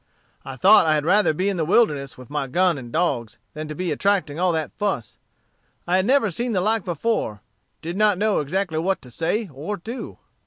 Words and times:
I 0.43 0.55
thought 0.55 0.87
I 0.87 0.95
had 0.95 1.05
rather 1.05 1.31
be 1.31 1.47
in 1.47 1.57
the 1.57 1.63
wilderness 1.63 2.17
with 2.17 2.31
my 2.31 2.47
gun 2.47 2.79
and 2.79 2.91
dogs, 2.91 3.37
than 3.53 3.67
to 3.67 3.75
be 3.75 3.91
attracting 3.91 4.39
all 4.39 4.51
that 4.53 4.71
fuss. 4.73 5.19
I 5.85 5.97
had 5.97 6.07
never 6.07 6.31
seen 6.31 6.53
the 6.53 6.59
like 6.61 6.83
before, 6.83 7.33
and 7.33 7.39
did 7.83 7.97
not 7.97 8.17
know 8.17 8.39
exactly 8.39 8.79
what 8.79 8.99
to 9.03 9.11
say 9.11 9.47
or 9.53 9.77
do. 9.77 10.17